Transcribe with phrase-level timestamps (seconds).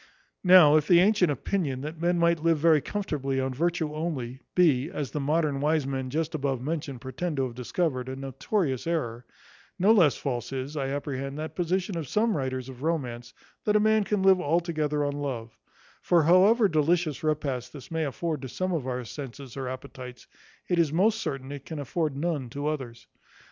[0.43, 4.89] Now if the antient opinion, that men might live very comfortably on virtue only, be,
[4.89, 9.27] as the modern wise men just above mentioned pretend to have discovered, a notorious error;
[9.77, 13.31] no less false is, I apprehend, that position of some writers of romance,
[13.63, 15.55] that a man can live altogether on love;
[16.01, 20.25] for however delicious repasts this may afford to some of our senses or appetites,
[20.67, 23.05] it is most certain it can afford none to others.